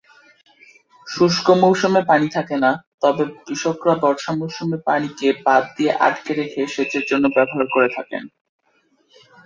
[1.07, 2.71] শুষ্ক মৌসুমে পানি থাকে না,
[3.01, 8.17] তবে কৃষকরা বর্ষা মৌসুমের পানিকে বাঁধ দিয়ে আটকে রেখে সেচের জন্য ব্যবহার করে থাকে।